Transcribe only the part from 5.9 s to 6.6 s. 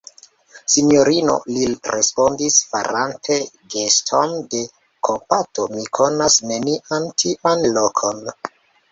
konas